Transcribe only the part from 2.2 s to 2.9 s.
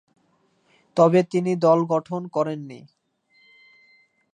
করেননি।